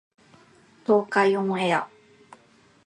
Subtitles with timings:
[0.83, 1.87] 東海オンエア